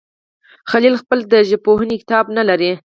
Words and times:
خلیل 0.69 0.93
پخپله 0.97 1.23
د 1.33 1.35
ژبپوهنې 1.49 1.95
کتاب 2.01 2.25
نه 2.37 2.43
لري. 2.49 2.71